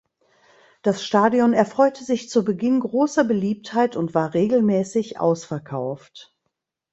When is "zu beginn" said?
2.27-2.79